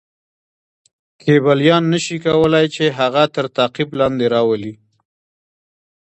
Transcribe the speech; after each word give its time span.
کیبلیان 1.21 1.83
نه 1.93 1.99
شي 2.05 2.17
کولای 2.25 2.65
چې 2.75 2.83
هغه 2.99 3.23
تر 3.35 3.45
تعقیب 3.57 3.89
لاندې 3.99 4.25
راولي. 4.33 4.73